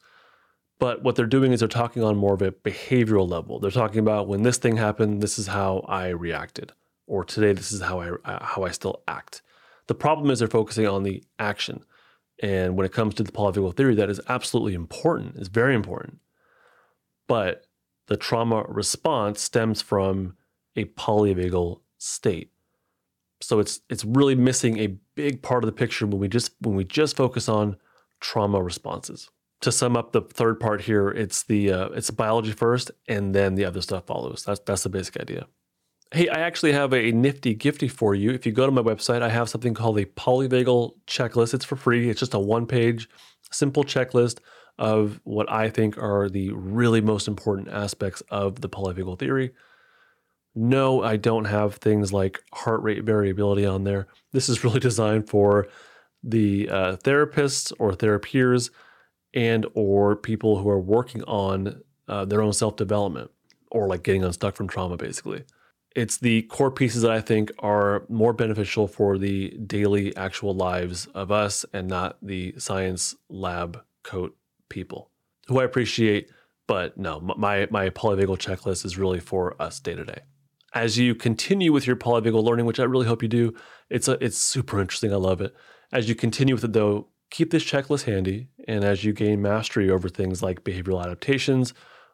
But 0.79 1.03
what 1.03 1.17
they're 1.17 1.27
doing 1.27 1.51
is 1.51 1.59
they're 1.59 1.69
talking 1.69 2.05
on 2.05 2.17
more 2.17 2.35
of 2.35 2.43
a 2.43 2.53
behavioral 2.53 3.29
level. 3.29 3.59
They're 3.59 3.73
talking 3.73 3.99
about 3.99 4.29
when 4.29 4.45
this 4.45 4.57
thing 4.57 4.77
happened, 4.77 5.21
this 5.21 5.37
is 5.37 5.49
how 5.49 5.85
I 5.89 6.11
reacted, 6.11 6.71
or 7.09 7.25
today 7.25 7.53
this 7.53 7.73
is 7.73 7.81
how 7.81 8.01
I 8.01 8.13
how 8.25 8.63
I 8.63 8.71
still 8.71 9.03
act. 9.09 9.43
The 9.89 9.97
problem 9.97 10.31
is 10.31 10.39
they're 10.39 10.47
focusing 10.47 10.87
on 10.87 11.03
the 11.03 11.25
action. 11.41 11.83
And 12.39 12.77
when 12.77 12.87
it 12.87 12.93
comes 12.93 13.15
to 13.15 13.25
the 13.25 13.33
polyvagal 13.33 13.75
theory, 13.75 13.97
that 13.97 14.09
is 14.09 14.21
absolutely 14.29 14.75
important, 14.75 15.35
is 15.35 15.49
very 15.49 15.75
important. 15.75 16.21
But 17.27 17.67
the 18.07 18.17
trauma 18.17 18.65
response 18.69 19.41
stems 19.41 19.83
from 19.83 20.37
a 20.77 20.85
polyvagal 20.85 21.81
state. 21.99 22.53
So 23.41 23.59
it's 23.59 23.81
it's 23.91 24.05
really 24.05 24.35
missing 24.35 24.79
a 24.79 24.97
big 25.15 25.43
part 25.43 25.63
of 25.63 25.67
the 25.67 25.73
picture 25.73 26.07
when 26.07 26.19
we 26.19 26.29
just 26.29 26.53
when 26.61 26.75
we 26.75 26.85
just 26.85 27.17
focus 27.17 27.49
on 27.49 27.77
trauma 28.21 28.63
responses. 28.63 29.31
To 29.63 29.73
sum 29.73 29.97
up 29.97 30.13
the 30.13 30.21
third 30.21 30.61
part 30.61 30.83
here, 30.83 31.09
it's 31.09 31.45
the 31.45 31.73
uh, 31.73 31.89
it's 31.89 32.11
biology 32.11 32.53
first, 32.53 32.91
and 33.09 33.35
then 33.35 33.55
the 33.55 33.65
other 33.65 33.81
stuff 33.81 34.07
follows. 34.07 34.45
That's 34.45 34.61
that's 34.61 34.83
the 34.83 34.89
basic 34.89 35.19
idea. 35.19 35.47
Hey, 36.13 36.29
I 36.29 36.41
actually 36.41 36.73
have 36.73 36.93
a 36.93 37.11
nifty 37.11 37.55
gifty 37.55 37.91
for 37.91 38.15
you. 38.15 38.31
If 38.31 38.47
you 38.47 38.53
go 38.53 38.67
to 38.67 38.73
my 38.73 38.83
website, 38.83 39.23
I 39.23 39.29
have 39.29 39.49
something 39.49 39.75
called 39.75 39.99
a 39.99 40.05
polyvagal 40.05 40.93
checklist. 41.07 41.53
It's 41.55 41.65
for 41.65 41.77
free. 41.77 42.09
It's 42.09 42.21
just 42.21 42.35
a 42.35 42.39
one 42.39 42.67
page, 42.67 43.09
simple 43.51 43.83
checklist 43.83 44.39
of 44.79 45.21
what 45.25 45.51
I 45.51 45.71
think 45.71 45.97
are 45.99 46.29
the 46.29 46.53
really 46.53 47.01
most 47.01 47.29
important 47.29 47.69
aspects 47.69 48.23
of 48.31 48.61
the 48.61 48.69
polyvagal 48.69 49.19
theory. 49.19 49.53
No, 50.57 51.03
I 51.03 51.17
don't 51.17 51.45
have 51.45 51.77
things 51.77 52.13
like 52.13 52.43
heart 52.53 52.83
rate 52.83 53.05
variability 53.05 53.67
on 53.67 53.85
there. 53.85 54.09
This 54.33 54.49
is 54.49 54.65
really 54.65 54.81
designed 54.91 55.29
for 55.29 55.69
the 56.23 56.69
uh, 56.69 56.97
therapists 56.97 57.73
or 57.79 57.93
therapeers 57.93 58.71
and 59.35 59.67
or 59.75 60.17
people 60.17 60.59
who 60.59 60.69
are 60.69 60.81
working 60.81 61.23
on 61.25 61.83
uh, 62.09 62.25
their 62.25 62.43
own 62.43 62.53
self-development 62.53 63.31
or 63.71 63.87
like 63.87 64.03
getting 64.03 64.25
unstuck 64.25 64.57
from 64.57 64.67
trauma 64.67 64.97
basically 64.97 65.45
it's 65.95 66.19
the 66.19 66.43
core 66.43 66.71
pieces 66.71 67.03
that 67.03 67.11
i 67.11 67.21
think 67.21 67.51
are 67.59 68.05
more 68.09 68.33
beneficial 68.33 68.87
for 68.87 69.19
the 69.19 69.51
daily 69.67 70.17
actual 70.17 70.55
lives 70.55 71.07
of 71.07 71.31
us 71.31 71.65
and 71.73 71.89
not 71.89 72.17
the 72.23 72.55
science 72.59 73.15
lab 73.29 73.83
coat 74.03 74.37
people 74.69 75.11
who 75.49 75.61
i 75.61 75.65
appreciate 75.65 76.31
but 76.67 76.97
no 76.97 77.21
my 77.21 77.67
my 77.71 77.91
polyvagal 77.91 78.39
checklist 78.39 78.85
is 78.85 78.97
really 78.97 79.21
for 79.21 79.61
us 79.61 79.81
day 79.81 79.95
to 79.95 80.05
day 80.05 80.21
as 80.77 80.99
you 80.99 81.15
continue 81.15 81.73
with 81.73 81.87
your 81.87 81.97
polyvagal 81.97 82.45
learning, 82.45 82.67
which 82.67 82.79
I 82.79 82.85
really 82.85 83.07
hope 83.07 83.23
you 83.23 83.29
do, 83.29 83.55
it's 83.89 84.09
a, 84.09 84.23
it's 84.23 84.37
super 84.37 84.79
interesting. 84.79 85.11
I 85.11 85.17
love 85.17 85.41
it. 85.41 85.57
As 85.91 86.07
you 86.07 86.15
continue 86.15 86.55
with 86.55 86.65
it, 86.65 86.75
though, 86.75 87.09
keep 87.31 87.51
this 87.51 87.65
checklist 87.65 88.05
handy. 88.05 88.49
And 88.69 88.85
as 88.85 89.03
you 89.03 89.15
gain 89.15 89.41
mastery 89.41 89.91
over 89.91 90.11
things 90.11 90.43
like 90.43 90.65
behavioral 90.65 91.03
adaptations 91.03 91.73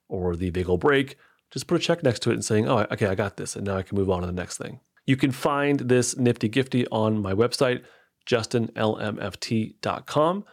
or 0.09 0.37
the 0.37 0.53
vagal 0.53 0.79
brake, 0.79 1.17
just 1.51 1.67
put 1.67 1.77
a 1.77 1.81
check 1.81 2.05
next 2.05 2.21
to 2.21 2.31
it 2.31 2.35
and 2.35 2.45
saying, 2.45 2.69
"Oh, 2.69 2.87
okay, 2.93 3.07
I 3.07 3.17
got 3.17 3.37
this, 3.37 3.57
and 3.57 3.67
now 3.67 3.77
I 3.77 3.83
can 3.83 3.99
move 3.99 4.09
on 4.09 4.21
to 4.21 4.27
the 4.27 4.33
next 4.33 4.59
thing." 4.59 4.79
You 5.07 5.17
can 5.17 5.33
find 5.33 5.81
this 5.81 6.17
nifty 6.17 6.49
gifty 6.49 6.87
on 6.93 7.21
my 7.21 7.35
website, 7.35 7.83
justinlmft.com 8.27 10.45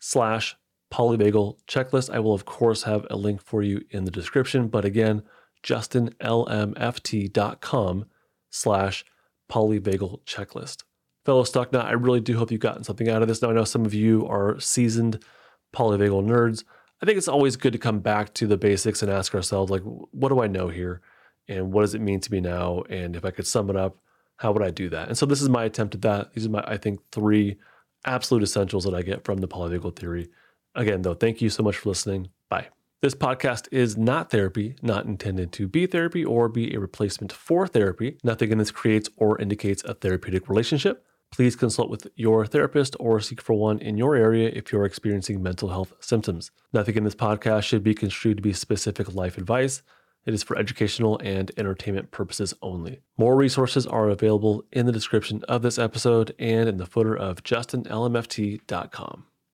slash 0.00 0.56
polyvagal 0.90 1.58
checklist. 1.68 2.08
I 2.10 2.18
will, 2.18 2.34
of 2.34 2.46
course, 2.46 2.84
have 2.84 3.06
a 3.10 3.16
link 3.16 3.42
for 3.42 3.62
you 3.62 3.82
in 3.90 4.04
the 4.04 4.10
description. 4.10 4.68
But 4.68 4.86
again, 4.86 5.22
justinlmft.com 5.62 8.04
slash 8.50 9.04
polyvagal 9.50 10.20
checklist. 10.24 10.84
Fellow 11.24 11.42
Stucknut, 11.42 11.84
I 11.84 11.92
really 11.92 12.20
do 12.20 12.38
hope 12.38 12.50
you've 12.50 12.60
gotten 12.60 12.84
something 12.84 13.08
out 13.08 13.22
of 13.22 13.28
this. 13.28 13.42
Now, 13.42 13.50
I 13.50 13.54
know 13.54 13.64
some 13.64 13.84
of 13.84 13.92
you 13.92 14.26
are 14.26 14.58
seasoned 14.60 15.22
polyvagal 15.74 16.24
nerds. 16.24 16.64
I 17.02 17.06
think 17.06 17.18
it's 17.18 17.28
always 17.28 17.56
good 17.56 17.74
to 17.74 17.78
come 17.78 18.00
back 18.00 18.32
to 18.34 18.46
the 18.46 18.56
basics 18.56 19.02
and 19.02 19.12
ask 19.12 19.34
ourselves, 19.34 19.70
like, 19.70 19.82
what 19.82 20.30
do 20.30 20.40
I 20.40 20.46
know 20.46 20.68
here? 20.68 21.02
And 21.46 21.72
what 21.72 21.82
does 21.82 21.94
it 21.94 22.00
mean 22.00 22.20
to 22.20 22.32
me 22.32 22.40
now? 22.40 22.82
And 22.88 23.14
if 23.14 23.24
I 23.24 23.30
could 23.30 23.46
sum 23.46 23.70
it 23.70 23.76
up, 23.76 23.98
how 24.36 24.52
would 24.52 24.62
I 24.62 24.70
do 24.70 24.88
that? 24.90 25.08
And 25.08 25.18
so 25.18 25.26
this 25.26 25.42
is 25.42 25.48
my 25.48 25.64
attempt 25.64 25.94
at 25.94 26.02
that. 26.02 26.32
These 26.32 26.46
are 26.46 26.50
my, 26.50 26.64
I 26.66 26.76
think, 26.76 27.00
three 27.12 27.56
absolute 28.04 28.42
essentials 28.42 28.84
that 28.84 28.94
I 28.94 29.02
get 29.02 29.24
from 29.24 29.38
the 29.38 29.48
polyvagal 29.48 29.96
theory. 29.96 30.28
Again, 30.74 31.02
though, 31.02 31.14
thank 31.14 31.42
you 31.42 31.50
so 31.50 31.62
much 31.62 31.76
for 31.76 31.88
listening. 31.88 32.28
This 33.00 33.14
podcast 33.14 33.68
is 33.70 33.96
not 33.96 34.28
therapy, 34.28 34.74
not 34.82 35.04
intended 35.04 35.52
to 35.52 35.68
be 35.68 35.86
therapy 35.86 36.24
or 36.24 36.48
be 36.48 36.74
a 36.74 36.80
replacement 36.80 37.32
for 37.32 37.64
therapy. 37.68 38.18
Nothing 38.24 38.50
in 38.50 38.58
this 38.58 38.72
creates 38.72 39.08
or 39.16 39.40
indicates 39.40 39.84
a 39.84 39.94
therapeutic 39.94 40.48
relationship. 40.48 41.06
Please 41.30 41.54
consult 41.54 41.90
with 41.90 42.08
your 42.16 42.44
therapist 42.44 42.96
or 42.98 43.20
seek 43.20 43.40
for 43.40 43.52
one 43.52 43.78
in 43.78 43.96
your 43.96 44.16
area 44.16 44.50
if 44.52 44.72
you're 44.72 44.84
experiencing 44.84 45.40
mental 45.40 45.68
health 45.68 45.92
symptoms. 46.00 46.50
Nothing 46.72 46.96
in 46.96 47.04
this 47.04 47.14
podcast 47.14 47.62
should 47.62 47.84
be 47.84 47.94
construed 47.94 48.38
to 48.38 48.42
be 48.42 48.52
specific 48.52 49.14
life 49.14 49.38
advice. 49.38 49.82
It 50.26 50.34
is 50.34 50.42
for 50.42 50.58
educational 50.58 51.20
and 51.22 51.52
entertainment 51.56 52.10
purposes 52.10 52.52
only. 52.62 53.02
More 53.16 53.36
resources 53.36 53.86
are 53.86 54.08
available 54.08 54.64
in 54.72 54.86
the 54.86 54.92
description 54.92 55.44
of 55.46 55.62
this 55.62 55.78
episode 55.78 56.34
and 56.40 56.68
in 56.68 56.78
the 56.78 56.86
footer 56.86 57.16
of 57.16 57.44
justinlmft.com. 57.44 59.27